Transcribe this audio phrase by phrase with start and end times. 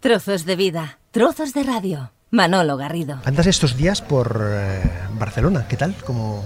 [0.00, 2.10] Trozos de vida, trozos de radio.
[2.30, 3.20] Manolo Garrido.
[3.26, 4.80] Andas estos días por eh,
[5.18, 5.66] Barcelona.
[5.68, 5.94] ¿Qué tal?
[6.06, 6.42] ¿Cómo,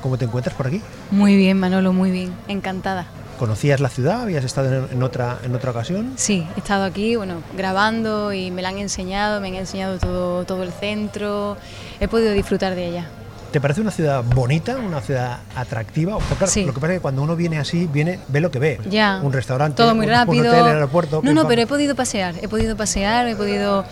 [0.00, 0.80] ¿Cómo te encuentras por aquí?
[1.10, 2.32] Muy bien, Manolo, muy bien.
[2.46, 3.06] Encantada.
[3.36, 4.20] ¿Conocías la ciudad?
[4.22, 6.12] ¿Habías estado en, en otra, en otra ocasión?
[6.14, 10.44] Sí, he estado aquí, bueno, grabando y me la han enseñado, me han enseñado todo,
[10.44, 11.56] todo el centro.
[11.98, 13.06] He podido disfrutar de ella.
[13.54, 16.14] ¿Te parece una ciudad bonita, una ciudad atractiva?
[16.14, 16.64] Porque, claro, Sí.
[16.64, 18.80] Lo que pasa es que cuando uno viene así, viene, ve lo que ve.
[18.90, 19.20] Ya.
[19.22, 20.42] Un restaurante, Todo muy un- rápido.
[20.42, 21.20] un hotel, el aeropuerto.
[21.22, 21.48] No, no, pam.
[21.50, 23.84] pero he podido pasear, he podido pasear, he podido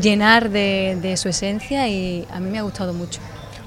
[0.00, 3.20] llenar de, de su esencia y a mí me ha gustado mucho.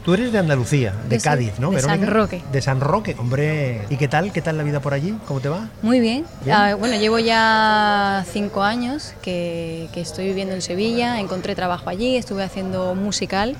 [0.06, 1.72] Tú eres de Andalucía, de Yo Cádiz, ¿no?
[1.72, 2.06] de San?
[2.06, 2.44] Roque.
[2.52, 3.82] De San Roque, hombre.
[3.90, 4.32] ¿Y qué tal?
[4.32, 5.18] ¿Qué tal la vida por allí?
[5.26, 5.68] ¿Cómo te va?
[5.82, 6.26] Muy bien.
[6.44, 6.56] Bien.
[6.56, 12.18] Ah, bueno, llevo ya cinco años que, que estoy viviendo en Sevilla, encontré trabajo allí,
[12.18, 13.56] estuve haciendo musical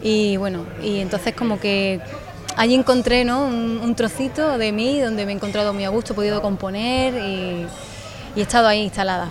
[0.00, 2.00] y bueno, y entonces como que
[2.56, 3.44] allí encontré ¿no?
[3.44, 7.14] un, un trocito de mí donde me he encontrado muy a gusto, he podido componer
[7.14, 7.66] y,
[8.36, 9.30] y he estado ahí instalada.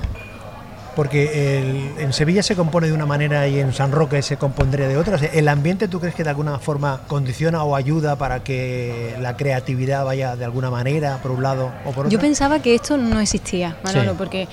[0.96, 4.88] Porque el- en Sevilla se compone de una manera y en San Roque se compondría
[4.90, 5.18] de otra.
[5.18, 10.04] ¿El ambiente tú crees que de alguna forma condiciona o ayuda para que la creatividad
[10.04, 12.10] vaya de alguna manera por un lado o por otro?
[12.10, 14.16] Yo pensaba que esto no existía, Manolo, Sí.
[14.18, 14.48] porque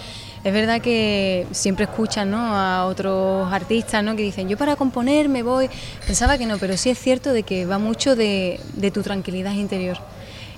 [0.45, 2.55] es verdad que siempre escuchan ¿no?
[2.55, 4.15] a otros artistas ¿no?
[4.15, 5.69] que dicen, yo para componer me voy.
[6.07, 9.53] Pensaba que no, pero sí es cierto de que va mucho de, de tu tranquilidad
[9.55, 9.99] interior.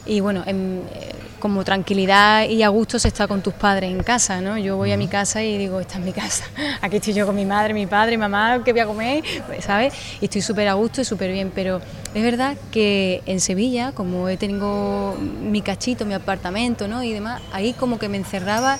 [0.07, 4.03] Y bueno, en- eh, como tranquilidad y a gusto se está con tus padres en
[4.03, 4.59] casa, ¿no?
[4.59, 6.45] Yo voy a mi casa y digo, esta es mi casa.
[6.83, 9.25] Aquí estoy yo con mi madre, mi padre, mamá, ¿qué voy a comer?
[9.61, 9.95] ¿Sabes?
[10.21, 11.51] Y estoy súper a gusto y súper bien.
[11.55, 11.81] Pero
[12.15, 17.03] es verdad que en Sevilla, como he tenido mi cachito, mi apartamento, ¿no?
[17.03, 18.79] Y demás, ahí como que me encerraba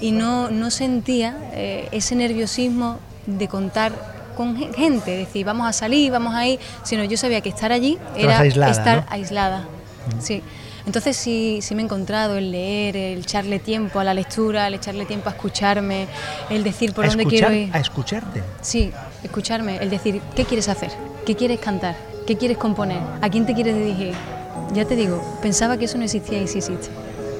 [0.00, 3.92] y no, no sentía eh, ese nerviosismo de contar
[4.36, 7.70] con gen- gente, decir, vamos a salir, vamos a ir, sino yo sabía que estar
[7.70, 9.04] allí era aislada, estar ¿no?
[9.10, 9.64] aislada.
[10.18, 10.42] Sí.
[10.86, 14.74] Entonces sí, sí me he encontrado el leer, el echarle tiempo a la lectura, el
[14.74, 16.06] echarle tiempo a escucharme,
[16.48, 17.74] el decir por a dónde escuchar, quiero ir.
[17.74, 18.42] A escucharte.
[18.60, 20.90] Sí, escucharme, el decir, ¿qué quieres hacer?
[21.26, 21.96] ¿Qué quieres cantar?
[22.26, 23.00] ¿Qué quieres componer?
[23.20, 24.14] ¿A quién te quieres dirigir?
[24.72, 26.88] Ya te digo, pensaba que eso no existía y sí existe.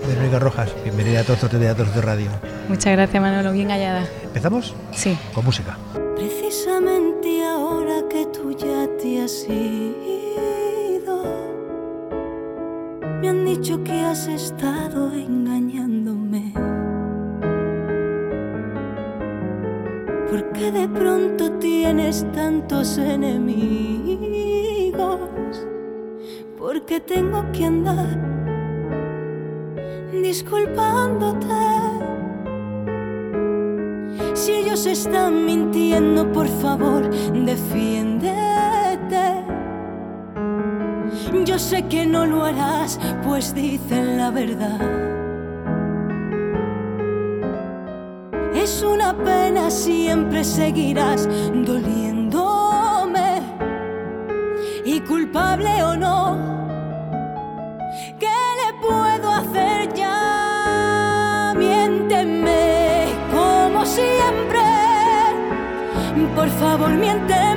[0.07, 2.31] Verónica Rojas, bienvenida a Trozos de Trozos de Radio.
[2.69, 4.07] Muchas gracias, Manolo, bien hallada.
[4.25, 4.75] ¿Empezamos?
[4.93, 5.17] Sí.
[5.35, 5.77] Con música.
[6.17, 10.20] Precisamente ahora que tú ya te has ido,
[13.61, 16.55] dicho que has estado engañándome.
[20.31, 24.09] Porque de pronto tienes tantos enemigos,
[26.57, 28.19] porque tengo que andar
[30.11, 31.47] disculpándote.
[34.33, 38.50] Si ellos están mintiendo, por favor, defiéndete.
[41.61, 44.81] Sé que no lo harás, pues dicen la verdad.
[48.55, 51.29] Es una pena, siempre seguirás
[51.69, 53.43] doliéndome.
[54.85, 56.39] Y culpable o no,
[58.19, 61.55] ¿qué le puedo hacer ya?
[61.57, 64.61] Miénteme como siempre.
[66.35, 67.50] Por favor, miénteme.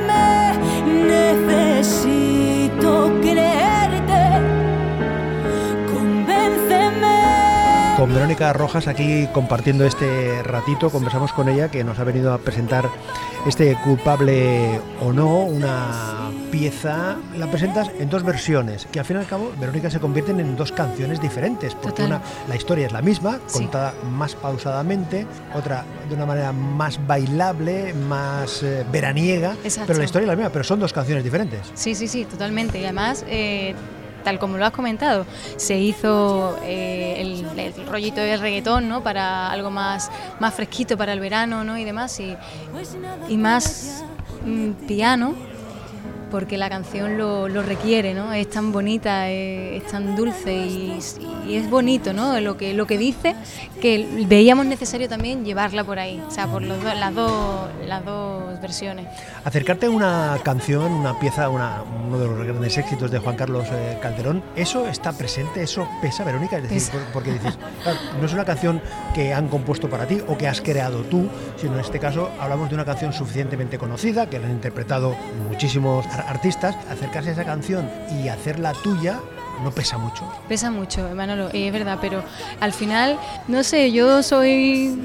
[8.14, 12.88] Verónica Rojas aquí compartiendo este ratito, conversamos con ella que nos ha venido a presentar
[13.48, 19.20] este culpable o no, una pieza, la presentas en dos versiones, que al fin y
[19.22, 22.20] al cabo, Verónica, se convierten en dos canciones diferentes, porque Total.
[22.20, 23.60] una, la historia es la misma, Sí.
[23.64, 25.26] contada más pausadamente,
[25.56, 29.88] otra de una manera más bailable, más eh, veraniega, Exacto.
[29.88, 31.72] pero la historia es la misma, pero son dos canciones diferentes.
[31.74, 32.80] Sí, sí, sí, totalmente.
[32.80, 33.74] Y además, eh,
[34.24, 35.26] tal como lo has comentado,
[35.58, 39.04] se hizo eh, el, el rollito del reggaetón, ¿no?
[39.04, 41.78] Para algo más, más fresquito para el verano, ¿no?
[41.78, 42.36] Y demás, y,
[43.30, 44.04] y más
[44.46, 45.36] mm, piano,
[46.34, 48.34] porque la canción lo, lo requiere, ¿no?
[48.34, 50.98] Es tan bonita, eh, es, tan dulce y,
[51.48, 52.40] y es bonito, ¿no?
[52.40, 53.36] Lo que, lo que dice,
[53.80, 58.60] que veíamos necesario también llevarla por ahí, o sea, por los las, dos, las dos
[58.62, 59.06] versiones.
[59.46, 63.68] Acercarte a una canción, una pieza, una- uno de los grandes éxitos de Juan Carlos
[63.72, 65.62] eh, Calderón, ¿eso está presente?
[65.62, 66.58] ¿Eso pesa, Verónica?
[66.58, 67.10] Es decir, Pesa.
[67.14, 68.82] porque dices, claro, no es una canción
[69.14, 71.28] que han compuesto para ti o que has creado tú,
[71.58, 75.16] sino en este caso hablamos de una canción suficientemente conocida, que la han interpretado
[75.48, 76.76] muchísimos artistas.
[76.90, 79.20] Acercarse a esa canción y hacerla tuya
[79.62, 80.24] no pesa mucho.
[80.48, 82.24] Pesa mucho, Manolo, y es verdad, pero
[82.60, 83.18] al final,
[83.48, 84.98] no sé, yo soy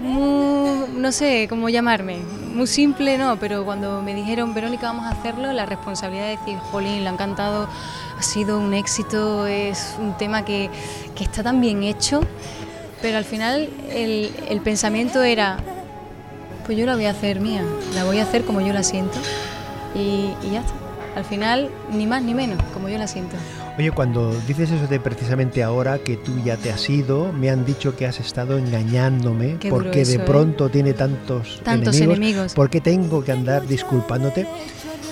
[0.00, 2.18] muy, no sé cómo llamarme,
[2.54, 6.58] muy simple, no, pero cuando me dijeron, Verónica, vamos a hacerlo, la responsabilidad de decir,
[6.70, 7.68] Jolín, le han cantado,
[8.18, 10.70] ha sido un éxito, es un tema que,
[11.14, 12.20] que está tan bien hecho,
[13.00, 15.58] pero al final el, el pensamiento era,
[16.66, 17.64] pues yo la voy a hacer mía,
[17.94, 19.18] la voy a hacer como yo la siento
[19.94, 20.72] y, y ya está.
[21.16, 23.36] Al final, ni más ni menos, como yo la siento.
[23.78, 27.64] Oye, cuando dices eso de precisamente ahora que tú ya te has ido, me han
[27.66, 30.26] dicho que has estado engañándome Qué porque eso, de ¿eh?
[30.26, 32.54] pronto tiene tantos, Tantos enemigos.
[32.54, 34.46] porque tengo que andar disculpándote.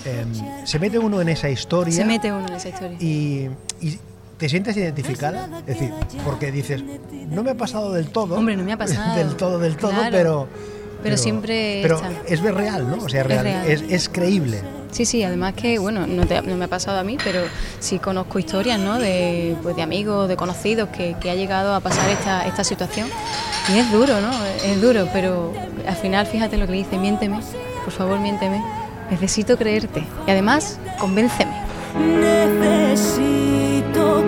[0.06, 2.96] Em, se mete uno en esa historia Se mete uno en esa historia.
[2.98, 3.48] y,
[3.82, 3.98] y
[4.38, 5.92] te sientes identificada, es decir,
[6.24, 6.82] porque dices,
[7.28, 9.14] no me ha pasado del todo, Hombre, no me ha pasado.
[9.16, 10.08] del todo, del todo, Claro.
[10.10, 10.48] pero,
[11.02, 12.10] Pero siempre pero está.
[12.26, 13.04] es real, ¿no?
[13.04, 13.66] O sea, Es real, real.
[13.66, 14.60] es, es creíble.
[14.90, 17.40] Sí, sí, además que, bueno, no, te- no me ha pasado a mí, pero
[17.78, 18.98] sí conozco historias, ¿no?
[18.98, 23.08] De, pues, de amigos, de conocidos que, que ha llegado a pasar esta, esta situación.
[23.72, 24.30] Y es duro, ¿no?
[24.64, 25.52] Es duro, pero
[25.86, 27.38] al final, fíjate lo que le dice, miénteme,
[27.84, 28.60] por favor, miénteme.
[29.10, 30.04] Necesito creerte.
[30.26, 31.52] Y además, convénceme.
[32.90, 34.24] Necesito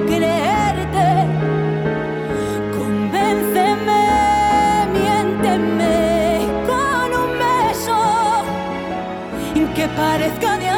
[10.39, 10.72] que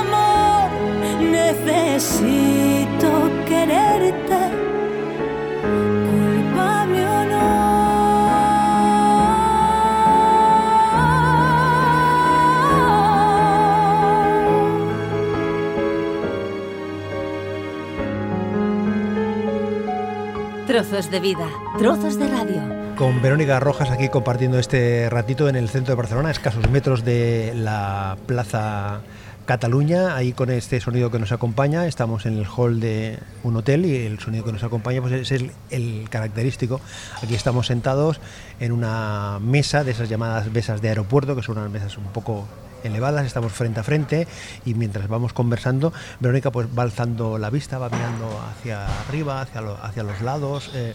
[20.74, 21.48] Trozos de vida,
[21.78, 22.60] trozos de radio.
[22.96, 27.04] Con Verónica Rojas aquí compartiendo este ratito en el centro de Barcelona, a escasos metros
[27.04, 28.98] de la Plaza
[29.46, 33.86] Cataluña, ahí con este sonido que nos acompaña, estamos en el hall de un hotel
[33.86, 36.80] y el sonido que nos acompaña pues es el, el característico.
[37.22, 38.20] Aquí estamos sentados
[38.58, 42.48] en una mesa de esas llamadas mesas de aeropuerto, que son unas mesas un poco
[42.84, 44.28] elevadas, estamos frente a frente
[44.64, 49.60] y mientras vamos conversando, Verónica pues va alzando la vista, va mirando hacia arriba, hacia,
[49.60, 50.70] lo- hacia los lados.
[50.74, 50.94] eh,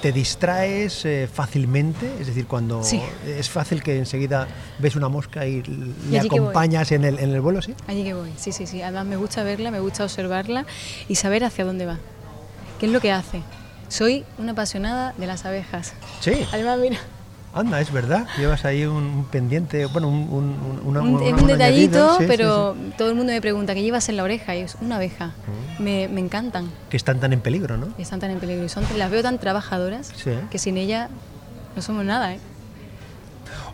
[0.00, 2.10] ¿Te distraes eh, fácilmente?
[2.18, 2.98] Es decir, cuando Sí.
[3.26, 4.48] es fácil que enseguida
[4.78, 6.26] ves una mosca y le voy.
[6.26, 7.74] acompañas en el, en el vuelo, ¿sí?
[7.86, 8.80] Allí que voy, sí, sí, sí.
[8.80, 10.64] Además me gusta verla, me gusta observarla
[11.08, 11.98] y saber hacia dónde va.
[12.78, 13.42] ¿Qué es lo que hace?
[13.88, 15.92] Soy una apasionada de las abejas.
[16.20, 16.32] Sí.
[16.52, 16.96] Además, mira,
[17.52, 18.28] Anda, es verdad.
[18.38, 22.74] Llevas ahí un, pendiente, bueno, un, un, un- una- un, una- un detallito, sí, pero
[22.74, 22.92] sí.
[22.96, 25.32] todo el mundo me pregunta qué llevas en la oreja y es una abeja.
[25.80, 27.88] Me, me encantan, Que están tan en peligro, ¿no?
[27.98, 30.12] están tan en peligro y son, las veo tan trabajadoras
[30.50, 31.08] que sin ella
[31.74, 32.38] no somos nada, ¿eh?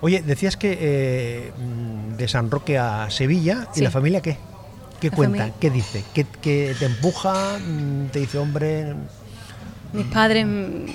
[0.01, 4.39] Oye, decías que eh, mm, de San Roque a Sevilla, ¿y la familia qué?
[5.01, 5.39] ¿Qué La cuenta?
[5.39, 6.05] familia- ¿Qué dice?
[6.15, 7.59] ¿Qué, qué te empuja?
[7.59, 8.95] Mm, ¿Te dice, hombre,
[9.93, 10.87] Mis padres, mm,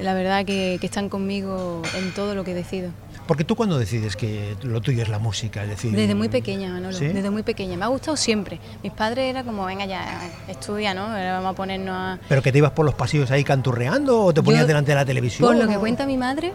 [0.00, 2.90] la verdad que, que están conmigo en todo lo que decido.
[3.26, 5.90] Porque tú cuando decides que lo tuyo es la música, es decir...
[5.90, 7.08] Desde muy pequeña, Manolo, ¿Sí?
[7.08, 7.76] desde muy pequeña.
[7.76, 8.60] Me ha gustado siempre.
[8.84, 11.08] Mis padres era como, venga ya, estudia, ¿no?
[11.08, 12.18] Vamos a ponernos a...
[12.28, 14.96] ¿Pero que te ibas por los pasillos ahí canturreando o te ponías Yo, delante de
[14.96, 15.48] la televisión?
[15.48, 16.52] Por lo que cuenta mi madre,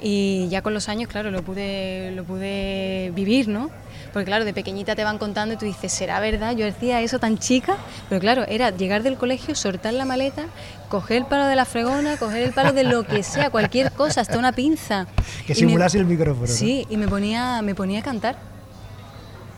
[0.00, 3.70] y ya con los años, claro, lo pude, lo pude vivir, ¿no?
[4.16, 6.56] Porque claro, de pequeñita te van contando y tú dices, ¿será verdad?
[6.56, 7.76] Yo decía eso tan chica,
[8.08, 10.46] pero claro, era llegar del colegio, soltar la maleta,
[10.88, 14.22] coger el palo de la fregona, coger el palo de lo que sea, cualquier cosa,
[14.22, 15.06] hasta una pinza.
[15.46, 16.46] Que Y me- simulase el micrófono.
[16.46, 16.50] ¿no?
[16.50, 18.36] Sí, y me ponía, me ponía a cantar.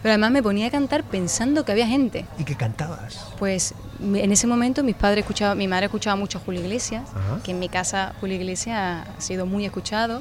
[0.02, 2.26] Pero además me ponía a cantar pensando que había gente.
[2.36, 3.26] ¿Y que cantabas?
[3.38, 7.40] Pues en ese momento mis padres escuchaban, mi madre escuchaba mucho a Julio Iglesias, Ajá.
[7.44, 8.76] que en mi casa Julio Iglesias
[9.06, 10.20] ha sido muy escuchado.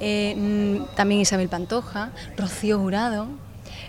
[0.00, 3.26] Eh, mm, también Isabel Pantoja, Rocío Jurado.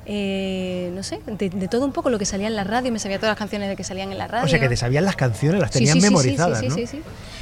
[0.06, 3.00] Eh, no sé, de, de todo un poco lo que salía en la radio, me
[3.00, 4.46] sabía todas las canciones de que salían en la radio.
[4.46, 6.76] O sea, que te sabían las canciones, las tenían sí, memorizadas, sí, sí, ¿no?
[6.76, 7.02] sí, sí.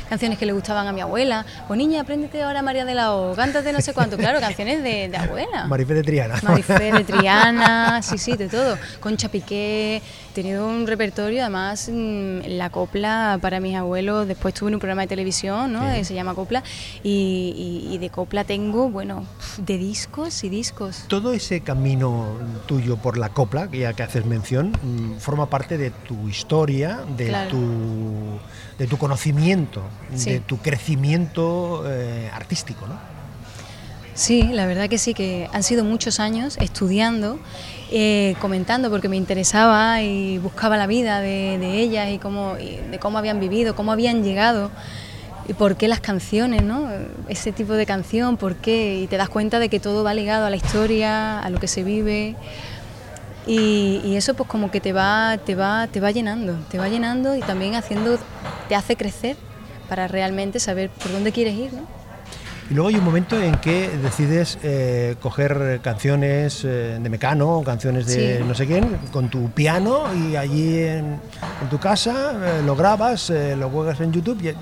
[0.10, 1.46] Canciones que le gustaban a mi abuela.
[1.68, 4.18] O niña, apréndete ahora María de la O, cántate no sé cuánto.
[4.18, 5.66] Claro, canciones de, de abuela.
[5.68, 6.40] Marifé de Triana.
[6.42, 7.04] Marifé de
[7.44, 8.76] Triana, sí, sí, de todo.
[9.00, 14.74] Concha Piqué, he tenido un repertorio, además mm, la copla para mis abuelos, después tuve
[14.74, 15.88] un programa de televisión, ¿no?
[15.88, 16.64] Eh, Se llama Copla,
[17.04, 19.26] y, y- y de copla tengo, bueno,
[19.58, 21.04] de discos y discos.
[21.08, 25.78] Todo ese camino tuyo por la copla, que ya que haces mención, mm, forma parte
[25.78, 27.50] de tu historia, de, Claro.
[27.50, 28.40] tu,
[28.78, 29.82] de tu conocimiento,
[30.16, 30.32] Sí.
[30.32, 32.96] de tu crecimiento eh, artístico, ¿no?
[34.14, 37.40] Sí, la verdad que sí, que han sido muchos años estudiando,
[37.92, 42.78] eh, comentando porque me interesaba y buscaba la vida de, de ellas y cómo, y
[42.92, 44.72] de cómo habían vivido, cómo habían llegado
[45.50, 46.88] y por qué las canciones, ¿no?
[47.28, 50.46] Ese tipo de canción, por qué, y te das cuenta de que todo va ligado
[50.46, 52.36] a la historia, a lo que se vive.
[53.48, 56.88] Y, y eso pues como que te va, te va, te va llenando, te va
[56.88, 58.20] llenando y también haciendo,
[58.68, 59.38] te hace crecer
[59.90, 61.82] para realmente saber por dónde quieres ir, ¿no?
[62.70, 68.06] Y luego hay un momento en que decides eh, coger canciones eh, de Mecano, canciones
[68.06, 68.44] de Sí.
[68.48, 71.20] no sé quién, con tu piano y allí en,
[71.64, 74.54] en tu casa eh, lo grabas, eh, lo juegas en YouTube y,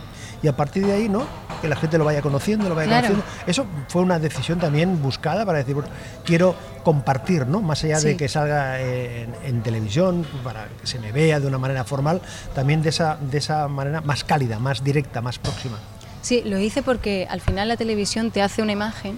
[0.44, 1.24] y a partir de ahí, ¿no?
[1.62, 3.08] que la gente lo vaya conociendo, lo vaya Claro.
[3.08, 3.42] conociendo.
[3.48, 5.90] Eso fue una decisión también buscada para decir, bueno,
[6.24, 6.54] quiero
[6.84, 7.62] compartir, ¿no?
[7.62, 11.58] Más allá de que salga en, en televisión, para que se me vea de una
[11.58, 12.22] manera formal,
[12.54, 15.78] también de esa, de esa manera más cálida, más directa, más próxima.
[16.22, 19.18] Sí, lo hice porque al final la televisión te hace una imagen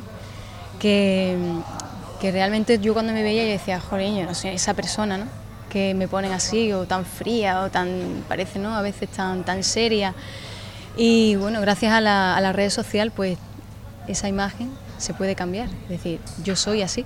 [0.80, 1.36] que,
[2.22, 5.26] que realmente yo cuando me veía yo decía, joder, no sé, esa persona, ¿no?
[5.70, 8.76] Que me ponen así, o tan fría, o tan, parece, ¿no?
[8.76, 10.16] A veces tan, tan seria.
[11.02, 13.38] Y bueno, gracias a la, a la red social, pues
[14.10, 15.70] esa imagen se puede cambiar.
[15.84, 17.06] Es decir, yo soy así.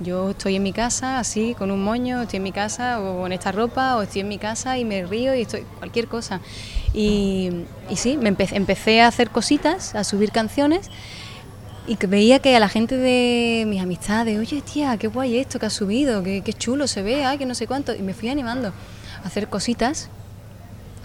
[0.00, 3.32] Yo estoy en mi casa así, con un moño, estoy en mi casa o con
[3.32, 6.40] esta ropa, o estoy en mi casa y me río y estoy cualquier cosa.
[6.92, 7.50] Y,
[7.88, 10.90] y sí, me empe- empecé a hacer cositas, a subir canciones
[11.86, 15.64] y veía que a la gente de mis amistades, oye tía, qué guay esto que
[15.64, 17.94] has subido, qué, qué chulo se ve, ay, que no sé cuánto.
[17.94, 18.74] Y me fui animando
[19.24, 20.10] a hacer cositas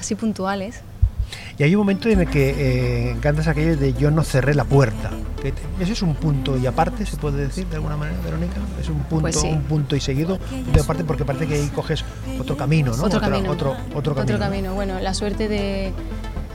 [0.01, 0.81] así puntuales.
[1.57, 2.53] Y hay un momento en el que
[3.11, 5.11] eh, cantas aquello de yo no cerré la puerta.
[5.41, 8.55] Que te- Ese es un punto y aparte, se puede decir de alguna manera, Verónica.
[8.81, 9.47] Es un punto, Pues sí.
[9.47, 12.03] un punto y seguido, punto y aparte porque parece que ahí coges
[12.39, 13.03] otro camino, ¿no?
[13.03, 13.51] Otro camino.
[13.51, 14.73] Otro, otro camino.
[14.73, 15.93] Bueno, la suerte de,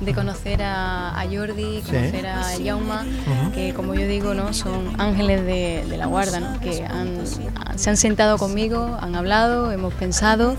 [0.00, 1.86] de conocer a, a Jordi, Sí.
[1.92, 3.06] conocer a Jauma,
[3.54, 4.52] que como yo digo, ¿no?
[4.52, 6.60] son ángeles de, de la guarda, ¿no?
[6.60, 7.20] que han-
[7.66, 10.56] han- se han sentado conmigo, han hablado, hemos pensado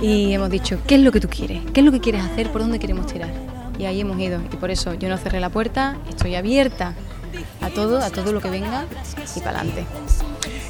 [0.00, 1.60] y hemos dicho, ¿qué es lo que tú quieres?
[1.74, 2.50] ¿Qué es lo que quieres hacer?
[2.50, 3.28] ¿Por dónde queremos tirar?
[3.82, 4.40] Y ahí hemos ido.
[4.52, 6.94] Y por eso yo no cerré la puerta, estoy abierta
[7.60, 8.84] a todo, a todo lo que venga
[9.36, 9.84] y para adelante.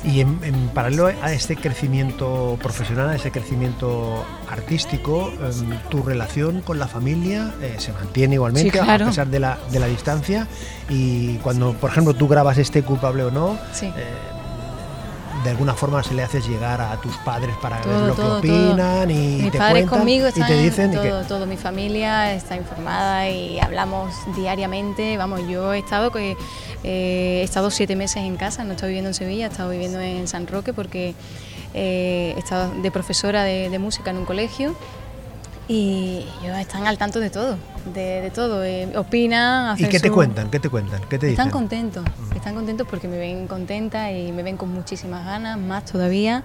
[0.04, 6.62] Y en, en paralelo a este crecimiento profesional, a ese crecimiento artístico, em, tu relación
[6.62, 9.04] con la familia eh, se mantiene igualmente Sí, claro.
[9.04, 10.49] a pesar de la, de la distancia.
[10.88, 13.87] Y cuando, por ejemplo, tú grabas este culpable o no, Sí.
[13.87, 13.92] eh,
[15.45, 18.41] de alguna forma se le haces llegar a tus padres para ver todo, lo todo,
[18.41, 18.71] que todo.
[18.71, 21.47] opinan y Mis te padres cuentan conmigo y están te dicen y todo, que todo
[21.47, 25.17] mi familia está informada y hablamos diariamente.
[25.17, 26.37] Vamos, yo he estado que
[26.85, 30.01] eh, he estado siete meses en casa, no estoy viviendo en Sevilla, he estado viviendo
[30.01, 31.15] en San Roque porque
[31.75, 34.75] eh, he estado de profesora de, de música en un colegio
[35.73, 37.57] y ellos están al tanto de todo,
[37.95, 38.62] de, de todo.
[38.64, 40.50] eh, opinan, ¿Y hacen qué te su- cuentan?
[40.50, 41.00] ¿Qué te cuentan?
[41.09, 41.41] ¿Qué te dicen?
[41.47, 45.85] están contentos, están contentos porque me ven contenta y me ven con muchísimas ganas, más
[45.87, 46.45] todavía.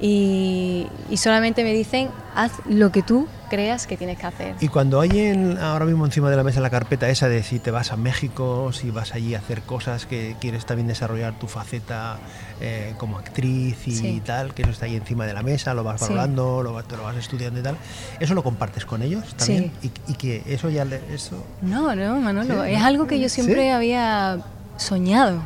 [0.00, 4.54] Y, y solamente me dicen, haz lo que tú creas que tienes que hacer.
[4.60, 7.58] Y cuando hay en- ahora mismo encima de la mesa la carpeta esa de si
[7.58, 11.46] te vas a México, si vas allí a hacer cosas, que quieres también desarrollar tu
[11.46, 12.18] faceta
[12.60, 14.22] eh, como actriz y Sí.
[14.24, 16.06] tal, que eso está ahí encima de la mesa, lo vas Sí.
[16.08, 17.76] valorando, lo, vas- te lo vas estudiando y tal,
[18.18, 19.72] ¿eso lo compartes con ellos también?
[19.82, 21.44] Y, y que eso ya, le- eso...
[21.60, 22.70] No, no, Manolo, Sí.
[22.72, 23.68] es algo que yo siempre ¿Sí?
[23.68, 24.38] había
[24.78, 25.42] soñado.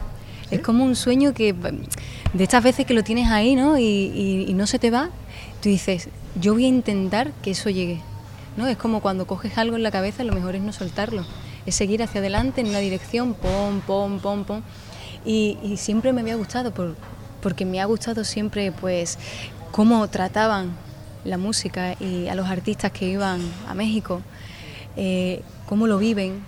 [0.53, 3.77] Es como un sueño que, de estas veces que lo tienes ahí, ¿no?
[3.79, 5.11] Y, y- y no se te va,
[5.63, 8.01] tú dices, yo voy a intentar que eso llegue.
[8.57, 8.67] ¿no?
[8.67, 11.25] Es como cuando coges algo en la cabeza, lo mejor es no soltarlo.
[11.67, 14.63] Es seguir hacia adelante en una dirección, pom, pom, pom, pom.
[15.25, 16.97] Y, siempre me había gustado, por,
[17.43, 19.19] porque me ha gustado siempre, pues,
[19.71, 20.73] cómo trataban
[21.25, 24.23] la música y a los artistas que iban a México,
[24.97, 26.43] eh, cómo lo viven,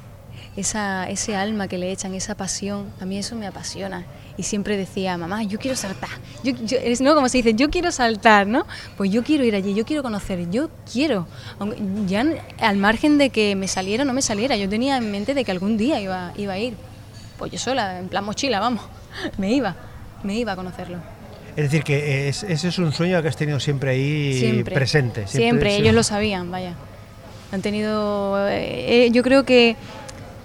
[0.57, 4.05] esa, ese alma que le echan, esa pasión, a mí eso me apasiona.
[4.37, 6.09] Y siempre decía, mamá, yo quiero saltar.
[6.43, 8.67] Yo, yo- es no como se dice, yo quiero saltar, ¿no?
[8.97, 11.27] Pues yo quiero ir allí, yo quiero conocer, yo quiero.
[11.59, 12.25] Aunque ya
[12.61, 15.45] al margen de que me saliera o no me saliera, yo tenía en mente de
[15.45, 16.75] que algún día iba, iba a ir.
[17.39, 18.83] Pues yo sola, en plan mochila, vamos.
[19.39, 19.77] Me iba,
[20.23, 20.97] me iba a conocerlo.
[21.55, 24.75] Es decir, que es- ese es un sueño que has tenido siempre ahí Siempre.
[24.75, 25.27] presente.
[25.27, 25.83] Siempre, sí.
[25.83, 26.73] ellos lo sabían, vaya.
[27.53, 28.49] Han tenido.
[28.49, 29.77] eh, eh, yo creo que,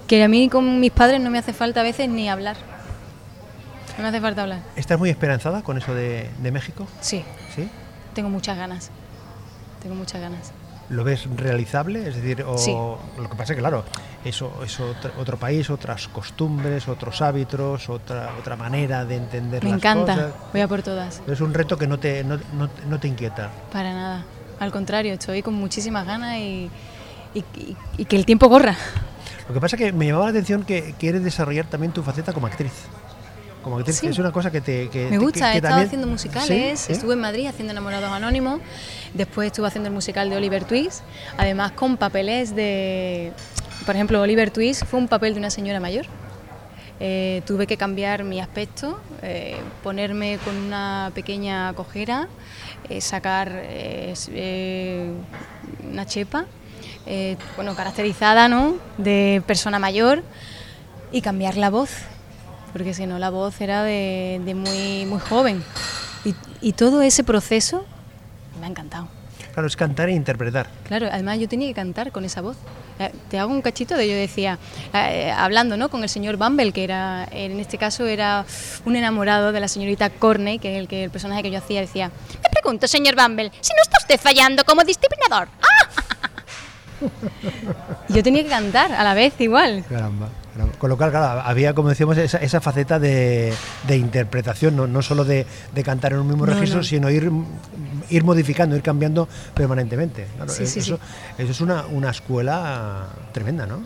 [0.08, 2.56] que a mí con mis padres no me hace falta a veces ni hablar.
[3.96, 4.60] No me hace falta hablar.
[4.76, 6.86] ¿Estás muy esperanzada con eso de, de México?
[7.00, 7.24] Sí,
[7.54, 7.68] ¿Sí?
[8.14, 8.90] tengo muchas ganas.
[9.82, 10.52] Tengo muchas ganas.
[10.88, 12.08] ¿Lo ves realizable?
[12.08, 12.72] Es decir, o Sí.
[12.72, 13.84] lo que pasa es que, claro,
[14.24, 19.70] eso es otro, otro país, otras costumbres, otros hábitos, otra, otra manera de entender Me
[19.70, 20.14] las encanta.
[20.14, 20.32] cosas.
[20.52, 21.20] Voy a por todas.
[21.26, 23.50] Es un reto que no te, no, no- no te inquieta.
[23.70, 24.24] Para nada.
[24.60, 26.70] Al contrario, estoy con muchísimas ganas y,
[27.34, 28.74] y- y- y que el tiempo corra.
[29.48, 32.32] Lo que pasa es que me llamaba la atención que quieres desarrollar también tu faceta
[32.32, 32.72] como actriz.
[33.62, 34.06] Como actriz, Sí.
[34.06, 34.88] que es una cosa que te...
[34.88, 38.60] que- Me gusta, que he estado también- haciendo musicales, estuve en Madrid haciendo Enamorados Anónimos,
[39.14, 41.00] después estuve haciendo el musical de Oliver Twist,
[41.38, 43.32] además con papeles de,
[43.86, 46.06] por ejemplo, Oliver Twist fue un papel de una señora mayor.
[47.00, 52.28] Eh, tuve que cambiar mi aspecto, eh, ponerme con una pequeña cojera,
[52.88, 53.50] eh, sacar
[55.90, 56.46] una chepa,
[57.06, 58.76] eh, bueno, caracterizada, ¿no?
[58.96, 60.22] De persona mayor
[61.12, 61.90] y cambiar la voz,
[62.72, 65.64] porque si no la voz era de, de muy, muy joven.
[66.24, 67.84] Y, y todo ese proceso
[68.60, 69.08] me ha encantado.
[69.52, 70.68] Claro, es cantar e interpretar.
[70.86, 72.56] Claro, además yo tenía que cantar con esa voz.
[73.00, 74.58] Eh, Te hago un cachito de yo decía,
[74.92, 75.88] eh, hablando ¿no?
[75.88, 78.44] con el señor Bumble, que era, en este caso era
[78.84, 81.80] un enamorado de la señorita Corney, que es el, que, el personaje que yo hacía,
[81.80, 85.48] decía, me pregunto, señor Bumble, si no está usted fallando como disciplinador.
[88.08, 89.84] Yo tenía que cantar a la vez igual.
[89.88, 90.28] Caramba.
[90.54, 90.74] caramba.
[90.78, 93.52] Con lo cual, claro, había, como decíamos, esa, esa faceta de,
[93.86, 96.84] de interpretación, no, no solo de, de cantar en un mismo No, registro, no.
[96.84, 97.30] sino ir,
[98.10, 100.26] ir modificando, ir cambiando permanentemente.
[100.36, 101.42] Claro, Sí, sí, eso, sí.
[101.42, 103.80] eso es una, una escuela tremenda, ¿no?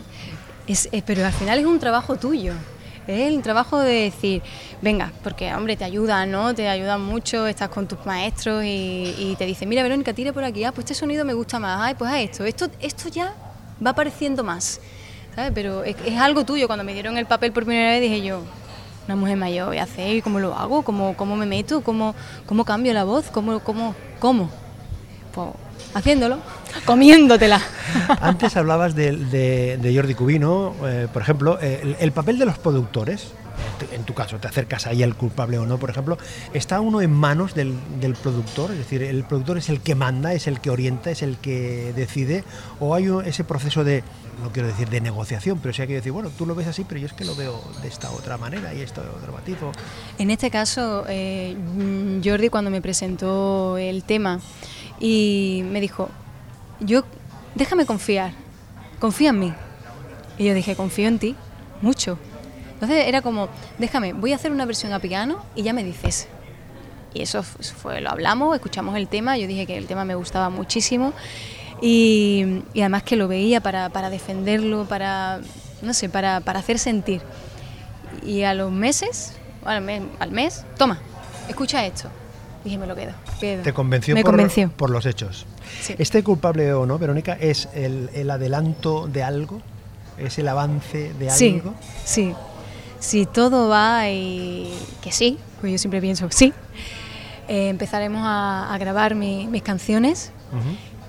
[0.65, 2.53] Es, eh, pero al final es un trabajo tuyo.
[3.07, 4.41] Es el trabajo de decir,
[4.81, 6.55] venga, porque hombre, te ayudan, ¿no?
[6.55, 10.63] Te ayudan mucho, estás con tus maestros y, te dicen, mira Verónica, tira por aquí,
[10.63, 13.33] ah, pues este sonido me gusta más, ay, pues a esto, esto, esto ya
[13.85, 14.79] va apareciendo más,
[15.35, 15.51] ¿sabes?
[15.53, 16.67] Pero es, algo tuyo.
[16.67, 18.41] Cuando me dieron el papel por primera vez dije yo,
[19.05, 20.83] una mujer mayor voy a hacer, ¿y ¿cómo lo hago?
[20.83, 21.81] ¿Cómo, cómo me meto?
[21.81, 23.25] ¿Cómo, ¿Cómo cambio la voz?
[23.31, 24.49] ¿Cómo, cómo, cómo?
[25.33, 25.49] Pues
[25.93, 26.37] haciéndolo,
[26.85, 27.61] comiéndotela.
[28.21, 32.45] Antes hablabas de, de- de Jordi Cubino, eh, por ejemplo, eh, el, el papel de
[32.45, 33.33] los productores,
[33.91, 36.17] en tu caso, te acercas ahí al culpable o no, por ejemplo,
[36.53, 38.71] ¿está uno en manos del, del productor?
[38.71, 41.93] Es decir, ¿el productor es el que manda, es el que orienta, es el que
[41.95, 42.43] decide?
[42.79, 44.03] ¿O hay ese proceso de,
[44.41, 46.83] no quiero decir de negociación, pero sí hay que decir, bueno, tú lo ves así,
[46.83, 49.57] pero yo es que lo veo de esta otra manera y esto de otro matiz?
[50.17, 51.55] En este caso, eh,
[52.23, 54.39] Jordi cuando me presentó el tema
[54.99, 56.09] y me dijo,
[56.79, 57.03] yo,
[57.55, 58.33] déjame confiar,
[58.99, 59.53] confía en mí.
[60.37, 61.35] Y yo dije, confío en ti,
[61.81, 62.17] mucho.
[62.83, 63.47] Entonces era como,
[63.79, 66.27] déjame, voy a hacer una versión a piano y ya me dices.
[67.13, 70.49] Y eso fue, lo hablamos, escuchamos el tema, yo dije que el tema me gustaba
[70.49, 71.13] muchísimo
[71.81, 75.39] y, y además que lo veía para, para defenderlo, para,
[75.81, 77.21] no sé, para, para hacer sentir.
[78.21, 79.31] Y a los meses,
[79.63, 80.99] al mes, al mes, toma,
[81.47, 82.09] escucha esto.
[82.65, 83.13] Dije, me lo quedo.
[83.39, 83.63] quedo.
[83.63, 84.69] Te convenció, Me por, convenció.
[84.75, 85.45] por los hechos.
[85.81, 85.95] Sí.
[85.97, 89.61] ¿Este culpable o no, Verónica, es el, el adelanto de algo?
[90.17, 91.73] ¿Es el avance de Sí, algo?
[92.03, 92.33] sí.
[93.03, 96.53] Si todo va y que sí, pues yo siempre pienso sí.
[97.49, 100.31] eh, empezaremos a, a grabar mi- mis canciones,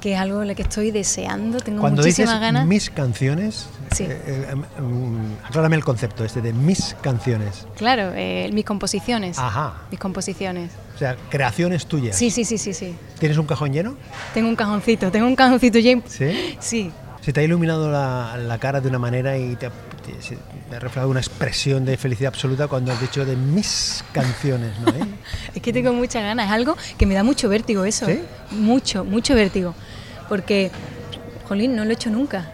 [0.01, 1.61] que es algo en lo que estoy deseando.
[1.61, 2.67] Tengo Cuando dices muchísimas ganas.
[2.67, 4.03] mis canciones, Sí.
[4.05, 7.65] eh, eh, em, em, aclárame el concepto este de mis canciones.
[7.77, 9.39] Claro, eh, mis composiciones.
[9.39, 9.75] Ajá.
[9.93, 10.73] Mis composiciones.
[10.97, 12.17] O sea, creaciones tuyas.
[12.19, 12.97] Sí, sí, sí, sí, sí.
[13.21, 13.95] ¿Tienes un cajón lleno?
[14.35, 16.03] Tengo un cajoncito, tengo un cajoncito lleno.
[16.09, 16.57] Sí.
[16.59, 16.91] Sí.
[17.25, 20.37] Se te ha iluminado la, la cara de una manera y te ha, te- se-
[20.69, 24.89] te ha reflejado una expresión de felicidad absoluta cuando has dicho de mis canciones, ¿no?
[24.91, 25.07] eh?
[25.55, 28.05] Es que tengo muchas ganas, es algo que me da mucho vértigo eso.
[28.07, 28.21] ¿Sí?
[28.51, 29.75] Mucho, mucho vértigo.
[30.29, 30.71] Porque,
[31.49, 32.51] jolín, no lo he hecho nunca.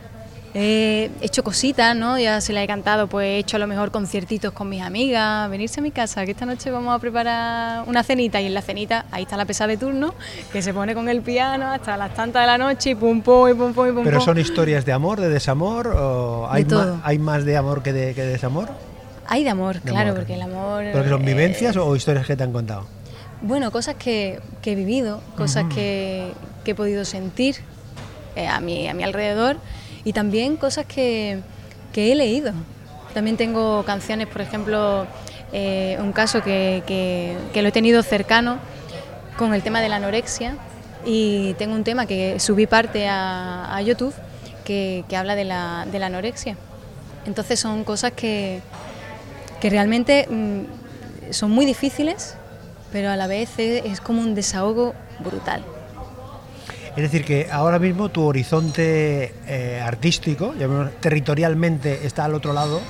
[0.53, 2.19] He hecho cositas, ¿no?
[2.19, 5.49] Ya se la he cantado, pues he hecho a lo mejor conciertitos con mis amigas,
[5.49, 8.61] venirse a mi casa, que esta noche vamos a preparar una cenita y en la
[8.63, 10.13] cenita ahí está la pesa de turno,
[10.53, 13.49] que se pone con el piano hasta las tantas de la noche y pum pum
[13.49, 14.25] y pum pum y pum Pero pum.
[14.25, 17.01] son historias de amor, de desamor, o hay, De todo.
[17.05, 18.71] hay más de amor que de, que de desamor.
[19.29, 20.19] Hay de amor, De claro, amor.
[20.19, 20.83] porque el amor...
[20.91, 22.87] ¿Pero que son eh, vivencias o historias que te han contado?
[23.43, 26.33] Bueno, cosas que, que he vivido, cosas que,
[26.65, 27.55] que he podido sentir
[28.35, 29.57] eh, a, mi, a mi alrededor
[30.05, 31.41] y también cosas que,
[31.93, 32.53] que he leído.
[33.15, 35.07] También tengo canciones, por ejemplo,
[35.53, 38.59] eh, un caso que, que- lo he tenido cercano
[39.37, 40.57] con el tema de la anorexia
[41.05, 44.15] y tengo un tema que subí parte a, YouTube
[44.65, 46.57] que, que habla de la, de la anorexia.
[47.27, 48.61] Entonces son cosas que,
[49.63, 52.35] realmente mm, son muy difíciles,
[52.93, 55.65] pero a la vez es como un desahogo brutal.
[57.01, 62.81] Es decir, que ahora mismo tu horizonte eh, artístico, llamémoslo, territorialmente, está al otro lado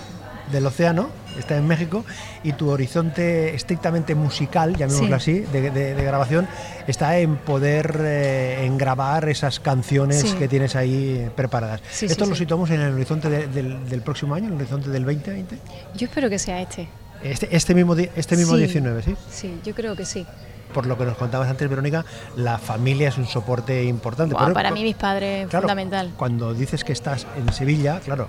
[0.51, 2.05] del océano, está en México,
[2.43, 5.39] y tu horizonte estrictamente musical, llamémoslo Sí.
[5.39, 6.49] así, de, de- de grabación,
[6.89, 10.33] está en poder eh, en grabar esas canciones Sí.
[10.33, 11.81] que tienes ahí preparadas.
[11.93, 14.91] Sí, ¿Esto lo situamos en el horizonte de- del, del próximo año, en el horizonte
[14.91, 15.57] del 2020?
[15.95, 16.89] Yo espero que sea este.
[17.23, 18.59] Este, este mismo, este mismo Sí.
[18.61, 19.15] 19, ¿sí?
[19.31, 20.27] Sí, yo creo que sí.
[20.73, 22.05] Por lo que nos contabas antes, Verónica,
[22.37, 24.35] la familia es un soporte importante.
[24.39, 26.13] Pero- para mí mis padres Claro, fundamental.
[26.17, 28.29] Cuando dices que estás en Sevilla, claro,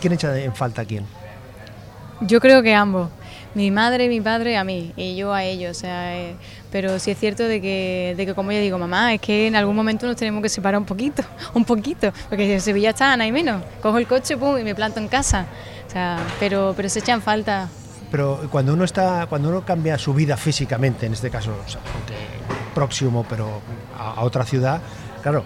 [0.00, 1.04] ¿quién echa en falta a quién?
[2.20, 3.10] Yo creo que ambos.
[3.54, 5.76] Mi madre, mi padre, a mí y yo a ellos.
[5.76, 6.36] O sea, eh,
[6.72, 9.54] pero sí es cierto de que, de que, como yo digo, mamá, es que en
[9.56, 11.22] algún momento nos tenemos que separar un poquito,
[11.54, 13.62] un poquito, porque en Sevilla está, no hay menos.
[13.80, 15.46] Cojo el coche pum, y me planto en casa.
[15.86, 17.68] O sea, pero, pero se echan falta.
[18.14, 21.80] Pero cuando uno está, cuando uno cambia su vida físicamente, en este caso, o sea,
[21.96, 22.14] aunque
[22.72, 23.60] próximo, pero
[23.98, 24.80] a, a otra ciudad,
[25.20, 25.42] claro,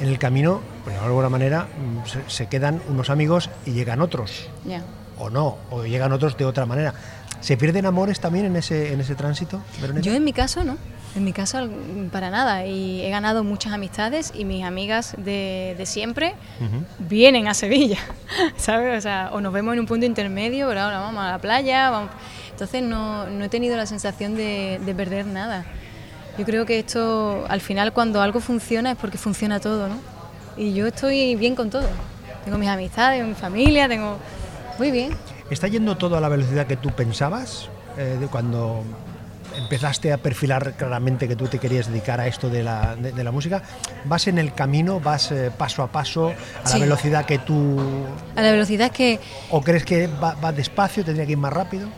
[0.00, 4.00] en el camino, pues de alguna manera, mm, se, se quedan unos amigos y llegan
[4.00, 4.48] otros,
[5.16, 6.92] o no, o llegan otros de otra manera.
[7.40, 10.04] ¿Se pierden amores también en ese, en ese tránsito, Verónica?
[10.04, 10.76] Yo en mi caso no,
[11.18, 12.64] en mi caso mm, para nada.
[12.66, 16.84] Y he ganado muchas amistades y mis amigas de, de siempre Ujú.
[16.98, 17.98] vienen a Sevilla,
[18.56, 18.98] ¿sabes?
[18.98, 21.90] O, sea, o nos vemos en un punto intermedio, pero ahora vamos a la playa,
[21.90, 22.10] vamos.
[22.50, 25.64] Entonces no, no he tenido la sensación de, de perder nada.
[26.38, 29.96] Yo creo que esto, al final, cuando algo funciona es porque funciona todo, ¿no?
[30.56, 31.86] Y yo estoy bien con todo.
[32.44, 34.16] Tengo mis amistades, mi familia, tengo...
[34.78, 35.10] Muy bien.
[35.50, 38.84] ¿Está yendo todo a la velocidad que tú pensabas eh, de cuando
[39.58, 43.24] empezaste a perfilar claramente que tú te querías dedicar a esto de la, de, de
[43.24, 43.62] la música?
[44.04, 46.80] ¿Vas en el camino, vas eh, paso a paso, a la Sí.
[46.80, 47.78] velocidad que tú...
[48.36, 51.88] A la velocidad que ¿O crees que va, va despacio, tendría que ir más rápido?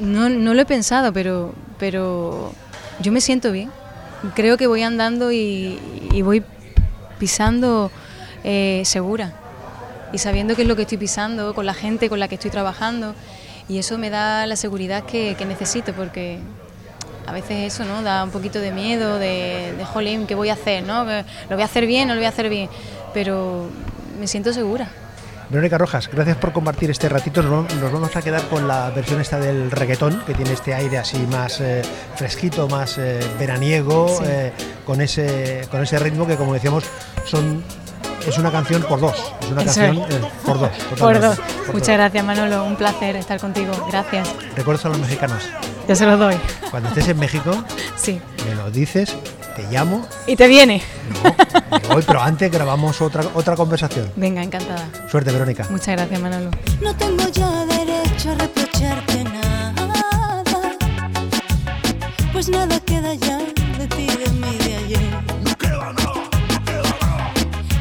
[0.00, 2.52] No, no lo he pensado, pero, pero
[3.00, 3.70] yo me siento bien.
[4.34, 5.78] Creo que voy andando y,
[6.12, 6.42] y voy
[7.18, 7.90] pisando
[8.44, 9.32] eh, segura
[10.12, 12.50] y sabiendo qué es lo que estoy pisando, con la gente con la que estoy
[12.50, 13.14] trabajando.
[13.68, 16.38] Y eso me da la seguridad que, que necesito, porque
[17.26, 20.54] a veces eso no da un poquito de miedo, de, de jolín, ¿qué voy a
[20.54, 20.82] hacer?
[20.84, 21.04] ¿no?
[21.04, 21.22] ¿Lo
[21.56, 22.68] voy a hacer bien o lo voy a hacer bien?
[23.14, 23.68] Pero
[24.20, 24.88] me siento segura.
[25.48, 27.40] Verónica Rojas, gracias por compartir este ratito.
[27.40, 31.18] Nos vamos, a quedar con la versión esta del reggaetón, que tiene este aire así
[31.30, 31.82] más eh,
[32.16, 34.24] fresquito, más eh, veraniego, Sí.
[34.26, 34.52] eh,
[34.84, 36.82] con, ese, con ese ritmo que, como decíamos,
[37.26, 37.62] son
[38.26, 39.14] es una canción por dos.
[39.40, 40.14] Es una Eso canción es.
[40.16, 40.70] eh, por dos.
[40.98, 41.36] Por dos.
[41.36, 41.96] por Muchas dos.
[41.96, 42.64] gracias, Manolo.
[42.64, 43.70] Un placer estar contigo.
[43.88, 44.28] Gracias.
[44.56, 45.44] Recuerdos a los mexicanos.
[45.88, 46.34] Yo se los doy.
[46.70, 47.52] Cuando estés en México,
[47.96, 48.20] Sí.
[48.48, 49.14] me lo dices,
[49.54, 50.06] te llamo.
[50.26, 50.82] ¿Y te viene?
[51.70, 54.10] No, me voy, pero antes grabamos otra, otra conversación.
[54.16, 54.88] Venga, encantada.
[55.10, 55.66] Suerte, Verónica.
[55.70, 56.50] Muchas gracias, Manolo.
[56.82, 60.42] No tengo ya derecho a reprocharte nada,
[62.32, 65.00] pues nada queda ya de ti, de mí, de ayer.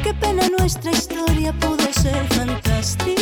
[0.04, 3.22] Qué pena nuestra historia pudo ser fantástica.